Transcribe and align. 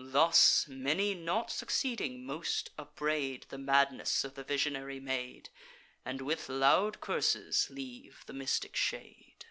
Thus, 0.00 0.66
many 0.66 1.14
not 1.14 1.48
succeeding, 1.52 2.26
most 2.26 2.70
upbraid 2.76 3.46
The 3.50 3.58
madness 3.58 4.24
of 4.24 4.34
the 4.34 4.42
visionary 4.42 4.98
maid, 4.98 5.48
And 6.04 6.22
with 6.22 6.48
loud 6.48 7.00
curses 7.00 7.68
leave 7.70 8.24
the 8.26 8.32
mystic 8.32 8.74
shade. 8.74 9.44